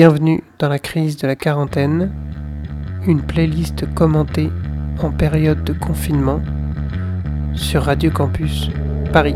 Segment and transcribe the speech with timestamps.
[0.00, 2.12] Bienvenue dans la crise de la quarantaine,
[3.08, 4.48] une playlist commentée
[5.02, 6.40] en période de confinement
[7.56, 8.70] sur Radio Campus
[9.12, 9.34] Paris.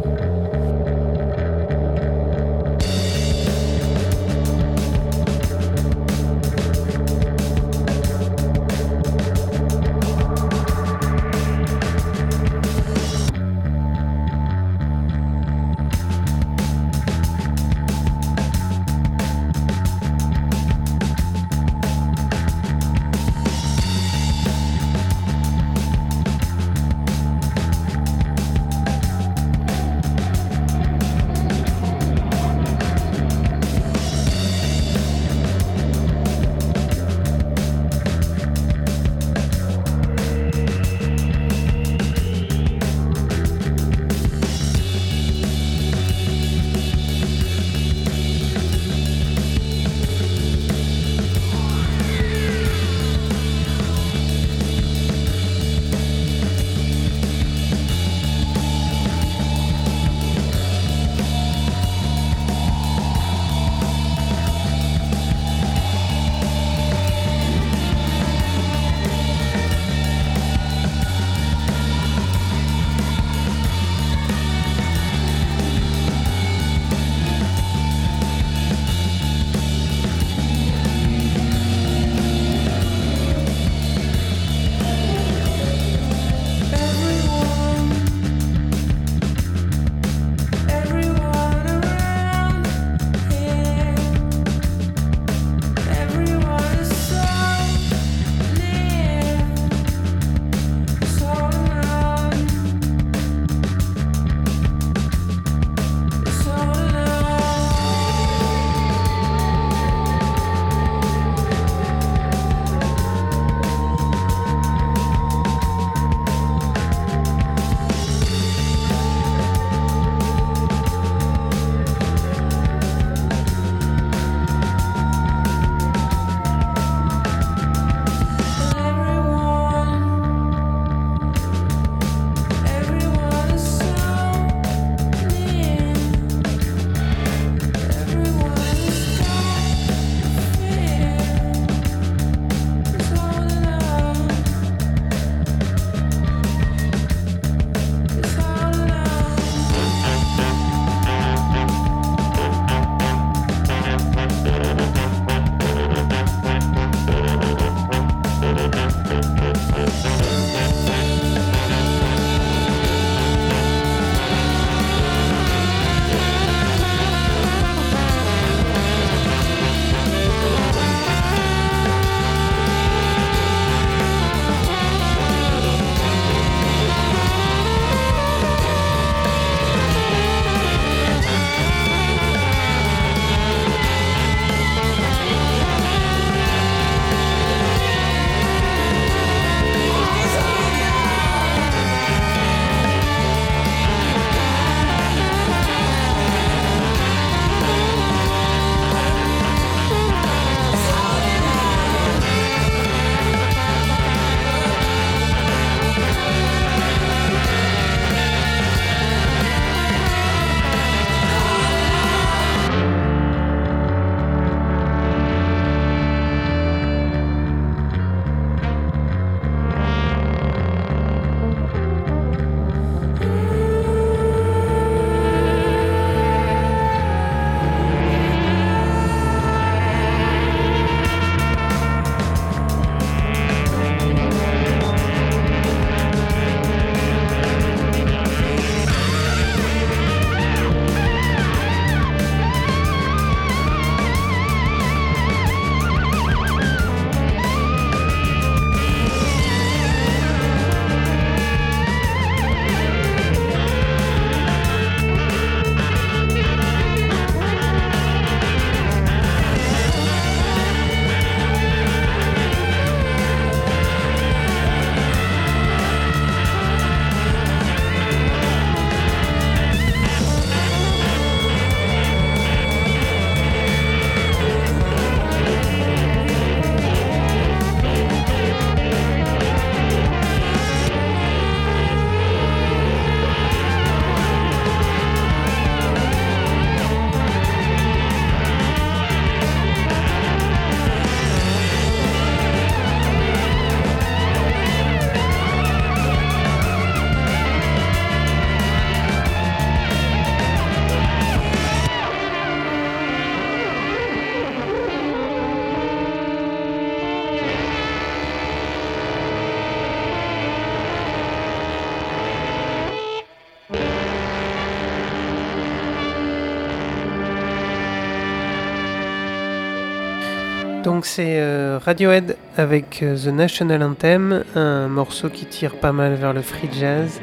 [320.84, 326.14] Donc c'est euh, Radiohead avec euh, The National Anthem, un morceau qui tire pas mal
[326.14, 327.20] vers le free jazz,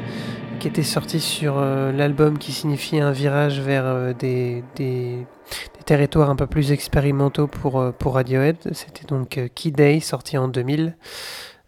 [0.60, 5.26] qui était sorti sur euh, l'album qui signifiait un virage vers des, des,
[5.84, 8.56] territoires un peu plus expérimentaux pour, pour Radiohead.
[8.72, 10.96] C'était donc Key Day, sorti en 2000.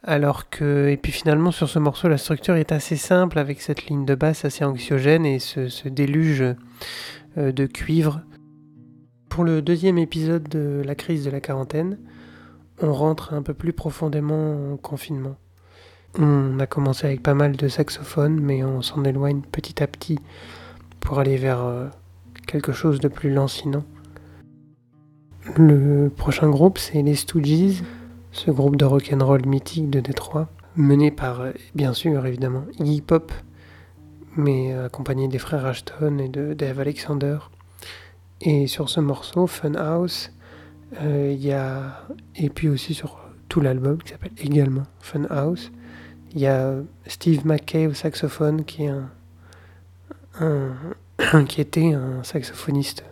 [0.02, 3.86] Alors que, et puis finalement sur ce morceau, la structure est assez simple avec cette
[3.86, 6.44] ligne de basse assez anxiogène et ce déluge
[7.36, 8.22] de cuivre
[9.32, 11.96] pour le deuxième épisode de la crise de la quarantaine,
[12.82, 15.36] on rentre un peu plus profondément en confinement.
[16.18, 20.18] On a commencé avec pas mal de saxophones, mais on s'en éloigne petit à petit
[21.00, 21.86] pour aller vers euh,
[22.46, 23.84] quelque chose de plus lancinant.
[25.56, 27.82] Le prochain groupe, c'est les Stooges,
[28.32, 33.32] ce groupe de rock'n'roll mythique de Détroit, mené par, euh, bien sûr, évidemment, Iggy Pop,
[34.36, 37.38] mais accompagné des frères Ashton et de Dave Alexander.
[38.44, 40.32] Et sur ce morceau, Fun House,
[41.00, 42.04] euh, il y a.
[42.34, 45.70] Et puis aussi sur tout l'album qui s'appelle également Fun House,
[46.34, 46.74] il y a
[47.06, 48.92] Steve McKay au saxophone qui est
[50.40, 50.74] un,
[51.48, 53.04] qui était un saxophoniste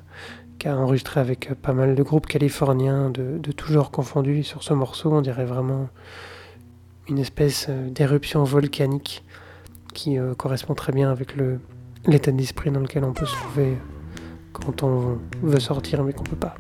[0.58, 4.42] qui a enregistré avec pas mal de groupes californiens de, de tout genre confondus.
[4.42, 5.88] Sur ce morceau, on dirait vraiment
[7.08, 9.24] une espèce euh, d'éruption volcanique
[9.94, 11.34] qui euh, correspond très bien avec
[12.06, 13.76] l'état d'esprit dans lequel on peut se trouver
[14.64, 16.54] quand on veut sortir mais qu'on peut pas.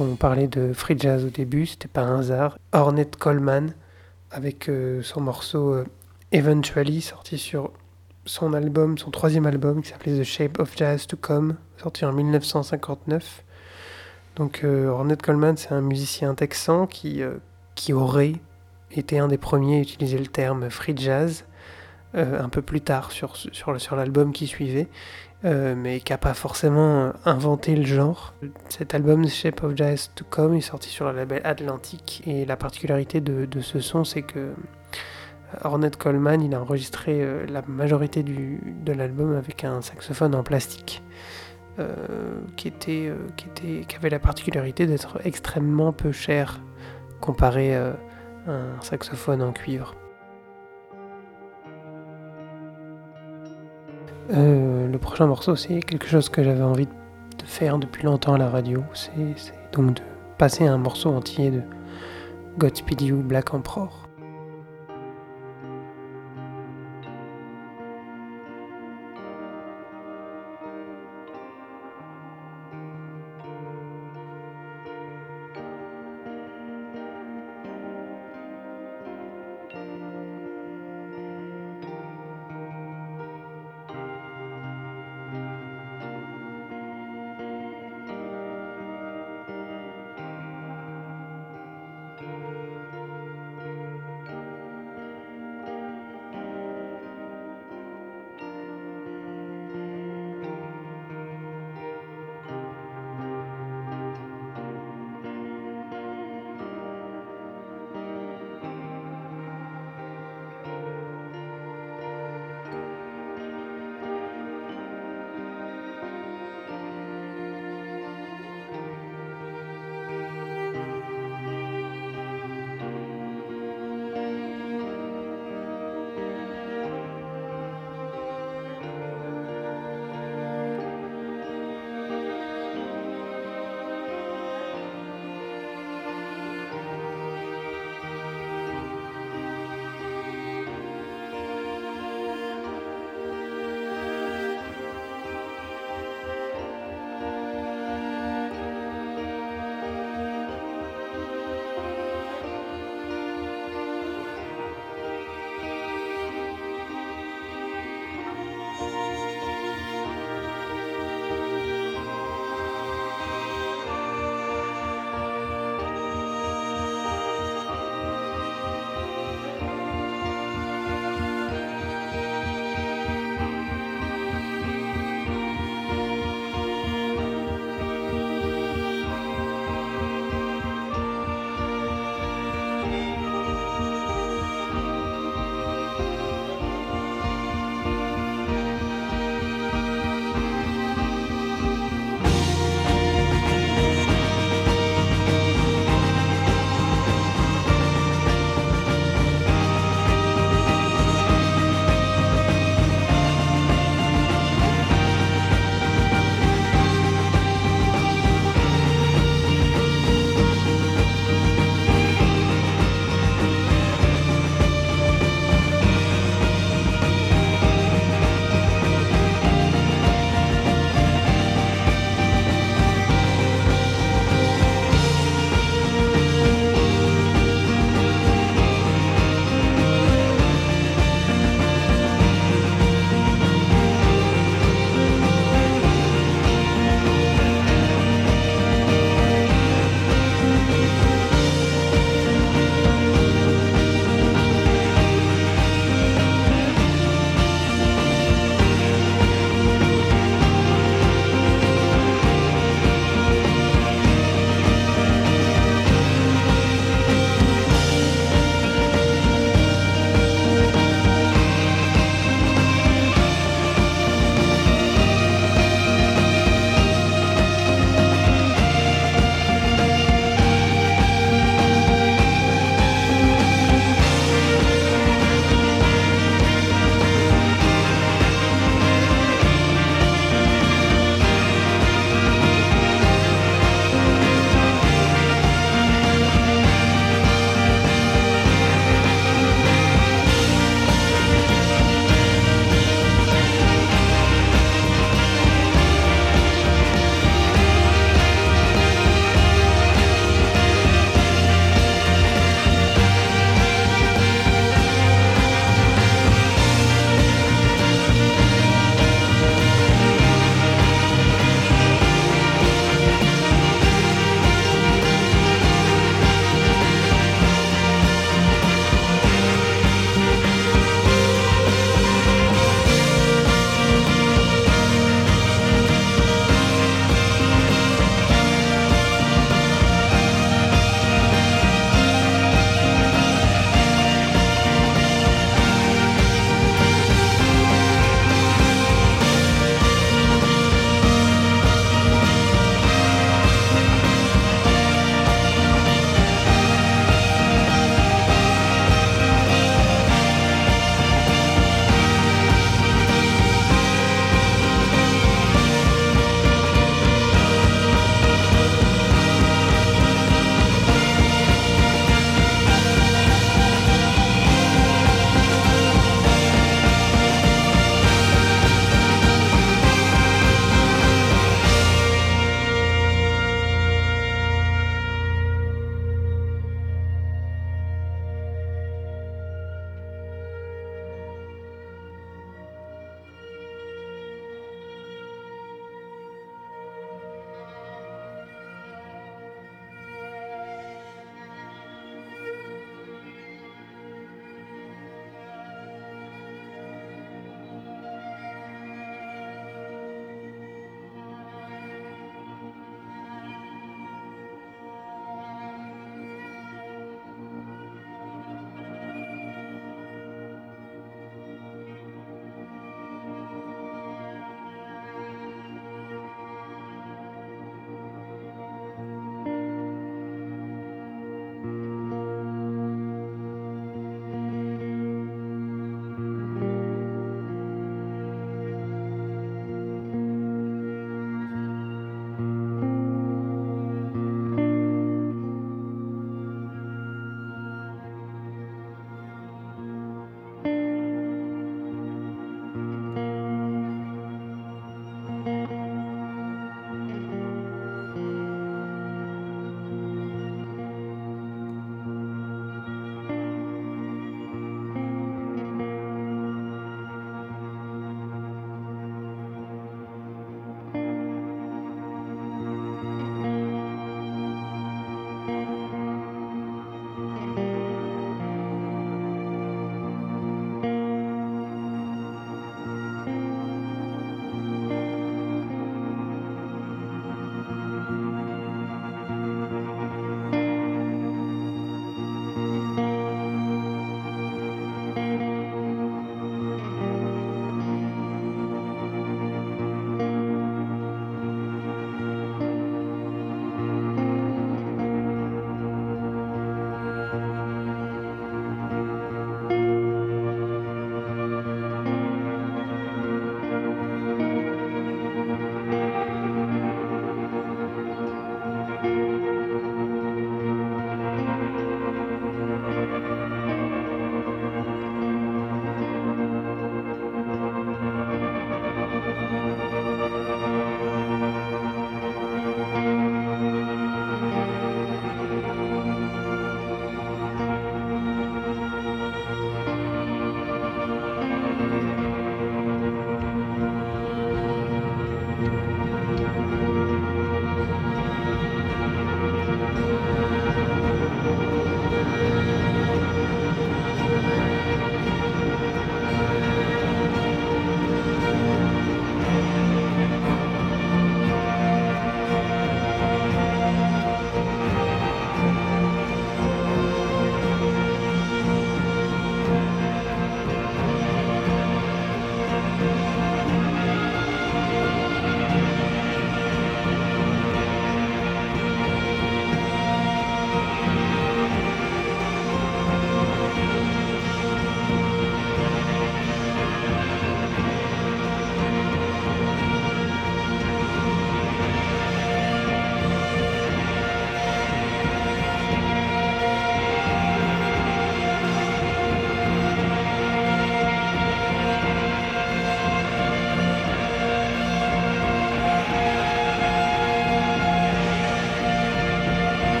[0.00, 2.58] On parlait de free jazz au début, c'était pas un hasard.
[2.72, 3.72] Ornette Coleman
[4.30, 5.84] avec euh, son morceau euh,
[6.32, 7.70] Eventually sorti sur
[8.26, 12.12] son album, son troisième album qui s'appelait The Shape of Jazz to Come, sorti en
[12.12, 13.44] 1959.
[14.36, 17.22] Donc euh, Coleman c'est un musicien texan qui,
[17.74, 18.34] qui aurait
[18.90, 21.44] été un des premiers à utiliser le terme free jazz
[22.14, 24.88] un peu plus tard sur l'album qui suivait.
[25.44, 28.34] Euh, mais qui n'a pas forcément inventé le genre.
[28.68, 32.56] Cet album Shape of Jazz to Come est sorti sur le label Atlantic et la
[32.56, 34.54] particularité de, ce son c'est que euh,
[35.62, 41.02] Ornette Coleman il a enregistré euh, la majorité de l'album avec un saxophone en plastique
[42.56, 42.72] qui
[43.96, 46.60] avait la particularité d'être extrêmement peu cher
[47.20, 47.94] comparé à
[48.48, 49.94] un saxophone en cuivre.
[54.30, 58.38] Euh, le prochain morceau, c'est quelque chose que j'avais envie de faire depuis longtemps à
[58.38, 58.82] la radio.
[58.92, 59.12] C'est
[59.72, 60.02] donc de
[60.36, 61.62] passer un morceau entier de
[62.58, 64.07] Godspeed You Black Emperor.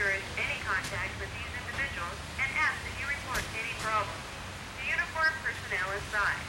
[0.00, 4.24] Discourage any contact with these individuals and ask that you report any problems
[4.80, 6.40] to uniformed personnel inside.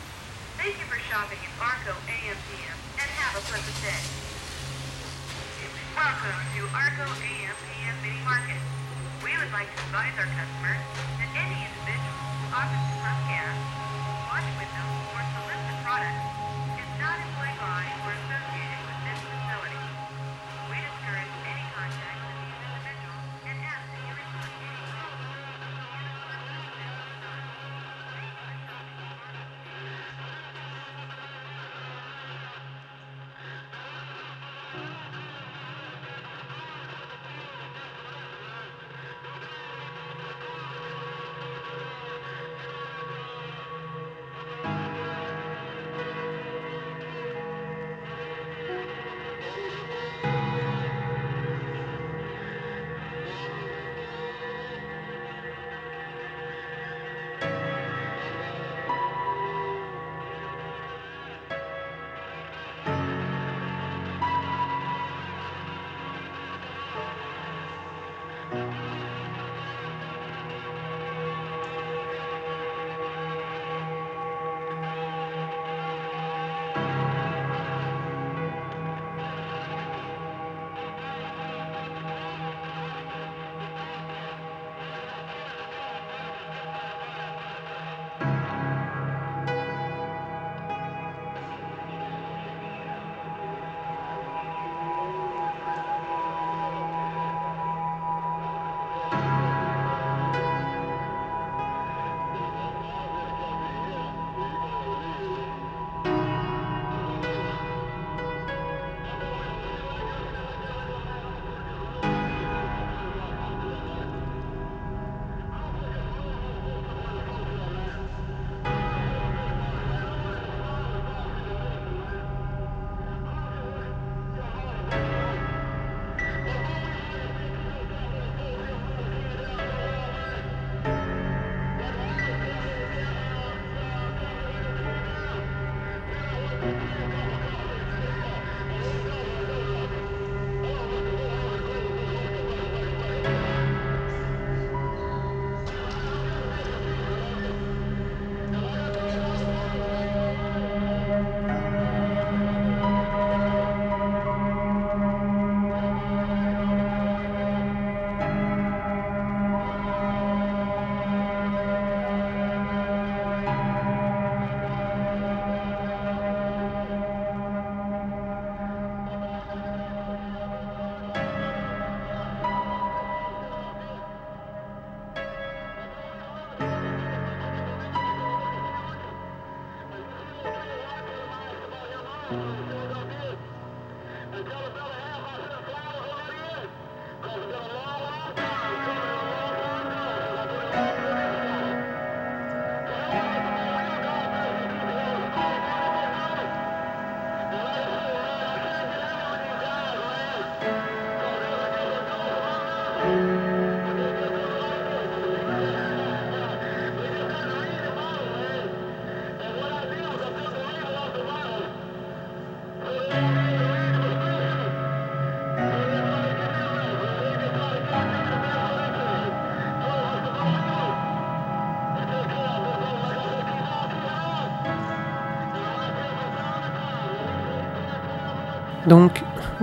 [0.55, 4.03] Thank you for shopping at Arco AMPM and have a pleasant day.
[5.99, 8.61] Welcome to Arco AM PM Mini Market.
[9.19, 10.79] We would like to advise our customers
[11.19, 13.00] that any individual who offers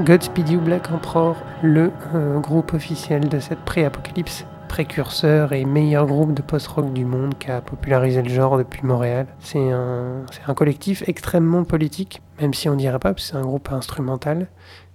[0.05, 6.35] Godspeed You Black Emperor, le euh, groupe officiel de cette pré-apocalypse, précurseur et meilleur groupe
[6.35, 9.27] de post-rock du monde qui a popularisé le genre depuis Montréal.
[9.41, 10.25] C'est un,
[10.55, 14.47] collectif extrêmement politique, même si on dirait pas, parce que c'est un groupe instrumental,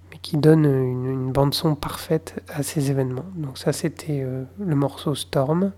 [0.09, 3.25] mais qui donne une, bande-son parfaite à ces événements.
[3.35, 5.73] Donc ça, c'était euh, le morceau Storm,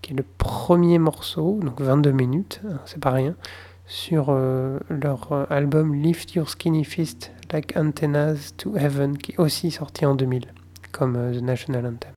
[0.00, 3.34] qui est le premier morceau, donc 22 minutes, hein, c'est pas rien,
[3.84, 9.70] sur euh, leur album Lift Your Skinny Fist Like Antennas to Heaven, qui est aussi
[9.70, 10.52] sorti en 2000,
[10.92, 12.12] comme euh, The National Anthem.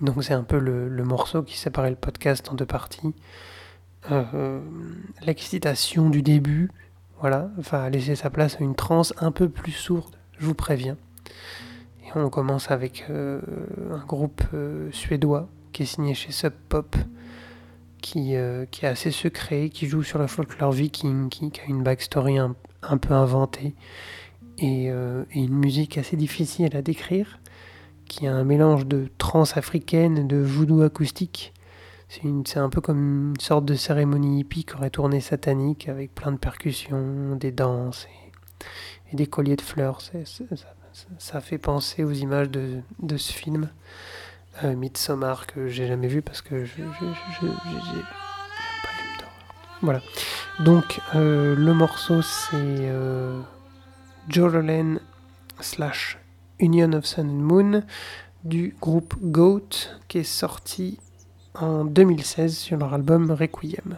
[0.00, 3.14] Donc c'est un peu le, morceau qui séparait le podcast en deux parties.
[4.10, 4.60] Euh,
[5.22, 6.70] L'excitation du début,
[7.20, 10.96] voilà, va laisser sa place à une trance un peu plus sourde, je vous préviens.
[12.04, 13.40] Et on commence avec euh,
[13.92, 16.96] un groupe euh, suédois qui est signé chez Sub Pop,
[18.04, 21.64] qui, euh, qui est assez secret, qui joue sur le folklore viking, qui, qui a
[21.64, 23.74] une backstory un, un peu inventée
[24.58, 24.90] et, et,
[25.34, 27.40] une musique assez difficile à décrire,
[28.04, 31.54] qui a un mélange de trance africaine et de voodoo acoustique.
[32.44, 36.30] C'est un peu comme une sorte de cérémonie hippie qui aurait tourné satanique avec plein
[36.30, 38.06] de percussions, des danses
[39.12, 40.00] et, des colliers de fleurs.
[40.00, 40.18] Ça,
[41.18, 43.70] ça, fait penser aux images de, de ce film,
[44.62, 46.82] euh, Midsommar, que j'ai jamais vu parce que je
[49.18, 49.44] d'horreur.
[49.82, 50.00] Voilà.
[50.60, 53.40] Donc euh, le morceau c'est euh,
[54.28, 55.00] Joralen
[55.60, 56.18] slash
[56.60, 57.82] Union of Sun and Moon
[58.44, 59.70] du groupe Goat
[60.06, 61.00] qui est sorti
[61.54, 63.96] en 2016 sur leur album Requiem.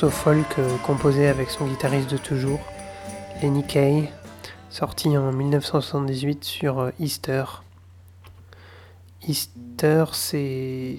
[0.00, 2.60] morceau folk euh, composé avec son guitariste de toujours,
[3.42, 4.08] Lenny Kay,
[4.70, 7.42] sorti en 1978 sur euh, Easter.
[9.26, 10.98] Easter, c'est.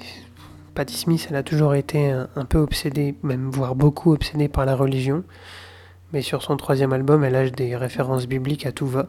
[0.76, 4.76] Patti Smith, elle a toujours été un, peu obsédée, même voire beaucoup obsédée par la
[4.76, 5.24] religion,
[6.12, 9.08] mais sur son troisième album, elle lâche des références bibliques à tout va.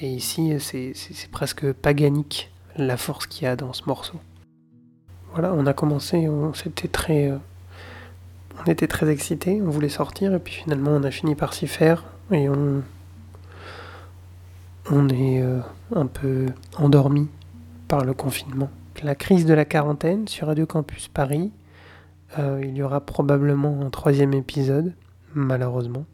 [0.00, 4.20] Et ici, euh, c'est presque paganique la force qu'il y a dans ce morceau.
[5.32, 7.32] Voilà, on a commencé, c'était très
[8.60, 11.66] on était très excités, on voulait sortir, et puis finalement on a fini par s'y
[11.66, 12.82] faire, et on,
[14.90, 15.60] on est euh,
[15.94, 16.46] un peu
[16.76, 17.28] endormi
[17.88, 18.70] par le confinement.
[19.02, 21.52] La crise de la quarantaine sur Radio Campus Paris,
[22.38, 24.92] euh, il y aura probablement un troisième épisode,
[25.34, 26.04] malheureusement.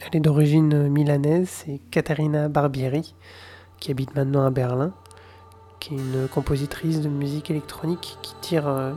[0.00, 3.14] Elle est d'origine milanaise, c'est Katharina Barbieri,
[3.78, 4.92] qui habite maintenant à Berlin,
[5.80, 8.68] qui est une compositrice de musique électronique qui tire...
[8.68, 8.92] Euh,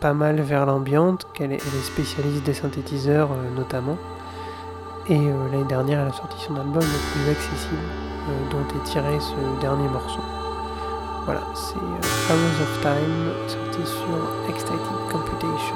[0.00, 3.96] pas mal vers l'ambiante, qu'elle est, est spécialiste des synthétiseurs euh, notamment.
[5.08, 7.76] Et euh, l'année dernière, elle a sorti son album le plus accessible,
[8.28, 10.20] euh, dont est tiré ce dernier morceau.
[11.24, 14.80] Voilà, c'est Hours of Time, sorti sur Ecstatic
[15.10, 15.74] Computation,